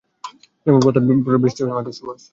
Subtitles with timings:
[0.65, 1.03] যেমন প্রথম
[1.43, 2.21] বৃষ্টির পরে মাটির সুবাস।